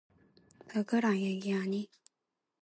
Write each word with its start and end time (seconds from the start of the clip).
누구랑 0.73 1.19
얘기하니? 1.21 1.87